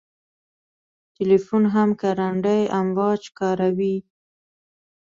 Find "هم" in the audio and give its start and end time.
1.73-1.89